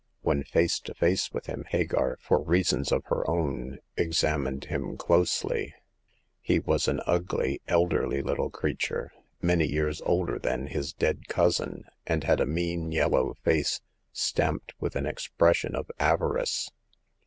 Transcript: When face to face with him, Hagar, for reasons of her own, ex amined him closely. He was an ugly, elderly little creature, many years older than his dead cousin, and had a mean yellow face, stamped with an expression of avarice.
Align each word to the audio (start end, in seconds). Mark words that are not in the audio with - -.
When 0.23 0.43
face 0.43 0.79
to 0.79 0.95
face 0.95 1.31
with 1.31 1.45
him, 1.45 1.63
Hagar, 1.69 2.17
for 2.19 2.41
reasons 2.41 2.91
of 2.91 3.03
her 3.05 3.29
own, 3.29 3.77
ex 3.95 4.23
amined 4.23 4.63
him 4.63 4.97
closely. 4.97 5.75
He 6.39 6.57
was 6.57 6.87
an 6.87 7.01
ugly, 7.05 7.61
elderly 7.67 8.23
little 8.23 8.49
creature, 8.49 9.11
many 9.43 9.67
years 9.67 10.01
older 10.01 10.39
than 10.39 10.65
his 10.65 10.91
dead 10.91 11.27
cousin, 11.27 11.83
and 12.07 12.23
had 12.23 12.39
a 12.39 12.47
mean 12.47 12.91
yellow 12.91 13.35
face, 13.43 13.81
stamped 14.11 14.73
with 14.79 14.95
an 14.95 15.05
expression 15.05 15.75
of 15.75 15.91
avarice. 15.99 16.71